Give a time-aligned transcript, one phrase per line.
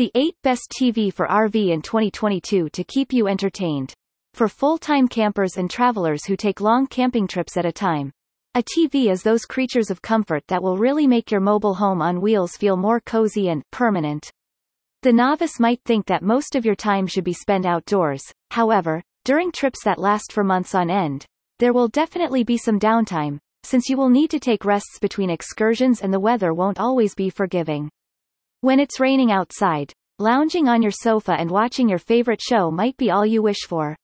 [0.00, 3.92] The 8 best TV for RV in 2022 to keep you entertained.
[4.32, 8.10] For full-time campers and travelers who take long camping trips at a time.
[8.54, 12.22] A TV is those creatures of comfort that will really make your mobile home on
[12.22, 14.30] wheels feel more cozy and permanent.
[15.02, 18.22] The novice might think that most of your time should be spent outdoors,
[18.52, 21.26] however, during trips that last for months on end,
[21.58, 26.00] there will definitely be some downtime, since you will need to take rests between excursions
[26.00, 27.90] and the weather won't always be forgiving.
[28.62, 33.10] When it's raining outside, lounging on your sofa and watching your favorite show might be
[33.10, 33.96] all you wish for.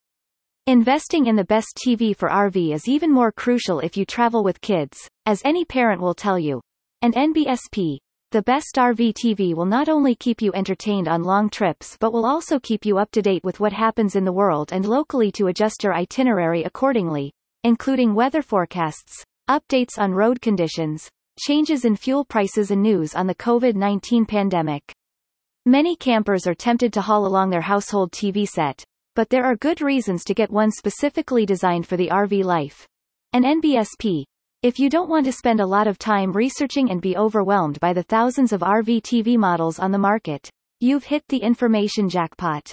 [0.65, 4.59] Investing in the best TV for RV is even more crucial if you travel with
[4.59, 6.59] kids, as any parent will tell you.
[7.03, 7.97] And NBSP,
[8.31, 12.25] the best RV TV will not only keep you entertained on long trips but will
[12.25, 15.49] also keep you up to date with what happens in the world and locally to
[15.49, 17.31] adjust your itinerary accordingly,
[17.63, 23.35] including weather forecasts, updates on road conditions, changes in fuel prices and news on the
[23.35, 24.93] COVID-19 pandemic.
[25.65, 28.83] Many campers are tempted to haul along their household TV set,
[29.15, 32.87] but there are good reasons to get one specifically designed for the RV life.
[33.33, 34.23] An NBSP.
[34.63, 37.93] If you don't want to spend a lot of time researching and be overwhelmed by
[37.93, 40.49] the thousands of RV TV models on the market,
[40.79, 42.71] you've hit the information jackpot.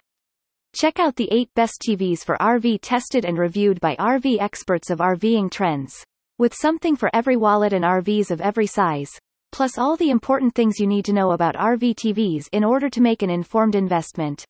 [0.75, 4.99] Check out the 8 best TVs for RV tested and reviewed by RV experts of
[4.99, 6.05] RVing trends.
[6.37, 9.09] With something for every wallet and RVs of every size,
[9.53, 13.01] plus all the important things you need to know about RV TVs in order to
[13.01, 14.45] make an informed investment.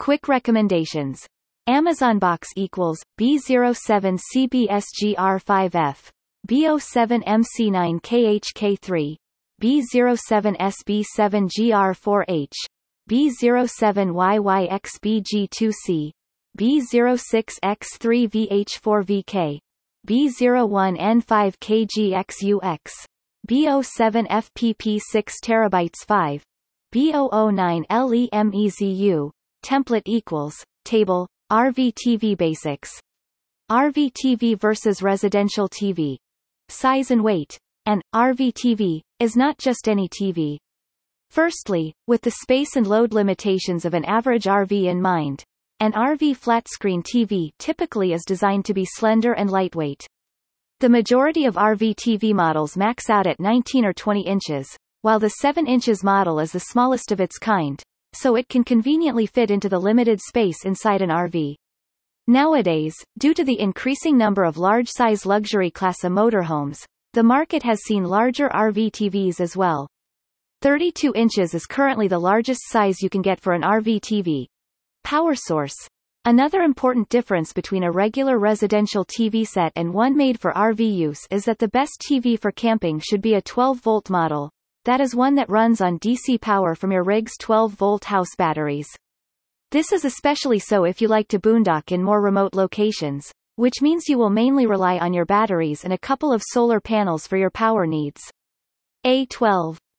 [0.00, 1.24] Quick recommendations.
[1.68, 6.08] Amazon Box equals B07CBSGR5F,
[6.48, 9.16] B07MC9KHK3,
[20.06, 22.78] B07SB7GR4H,
[23.48, 26.42] B07YYXBG2C, B06X3VH4VK, B01N5KGXUX, B07FPP6 TB 5,
[26.94, 29.30] B009 LEMEZU,
[29.64, 33.00] template equals, table, RV-TV basics.
[33.70, 36.18] RV-TV versus residential TV.
[36.68, 37.58] Size and weight.
[37.86, 40.56] And, RV-TV, is not just any TV.
[41.30, 45.42] Firstly, with the space and load limitations of an average RV in mind,
[45.84, 50.06] an RV flat-screen TV typically is designed to be slender and lightweight.
[50.80, 54.66] The majority of RV TV models max out at 19 or 20 inches,
[55.02, 57.82] while the 7 inches model is the smallest of its kind,
[58.14, 61.54] so it can conveniently fit into the limited space inside an RV.
[62.28, 66.78] Nowadays, due to the increasing number of large-size luxury class motorhomes,
[67.12, 69.86] the market has seen larger RV TVs as well.
[70.62, 74.46] 32 inches is currently the largest size you can get for an RV TV,
[75.04, 75.76] Power source.
[76.24, 81.20] Another important difference between a regular residential TV set and one made for RV use
[81.30, 84.50] is that the best TV for camping should be a 12-volt model.
[84.86, 88.88] That is one that runs on DC power from your rig's 12-volt house batteries.
[89.70, 94.08] This is especially so if you like to boondock in more remote locations, which means
[94.08, 97.50] you will mainly rely on your batteries and a couple of solar panels for your
[97.50, 98.22] power needs.
[99.04, 99.76] A12.